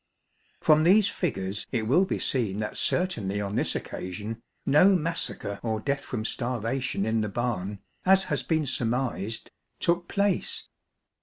Erom 0.63 0.83
these 0.83 1.09
figures 1.09 1.67
it 1.71 1.85
will 1.85 2.05
be 2.05 2.17
seen 2.17 2.57
that 2.57 2.75
certainly 2.75 3.39
on 3.39 3.53
this 3.55 3.75
occasion, 3.75 4.41
no 4.65 4.95
massacre 4.95 5.59
or 5.61 5.79
death 5.79 6.01
from 6.01 6.25
starvation 6.25 7.05
in 7.05 7.21
the 7.21 7.29
barn, 7.29 7.77
as 8.03 8.23
has 8.23 8.41
been 8.41 8.65
surmised, 8.65 9.51
took 9.79 10.07
place. 10.07 10.67